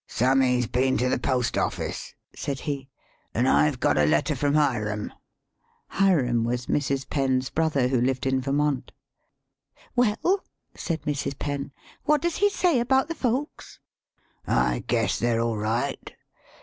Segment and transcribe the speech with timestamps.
[0.07, 2.89] "Sam my's been to the post office," said he,
[3.35, 5.13] "an* I've THE SPEAKING VOICE got a letter from Hiram."
[5.89, 7.07] Hiram was Mrs.
[7.07, 8.93] Penn's brother, who lived in Vermont.
[9.95, 10.43] ["Well,"
[10.73, 11.37] said Mrs.
[11.37, 11.71] Penn,
[12.05, 13.79] "what does he say about the folks?""
[14.47, 16.11] I guess they're all right.